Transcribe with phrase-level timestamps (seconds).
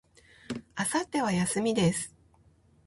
[0.75, 2.15] 明後日は、休みです。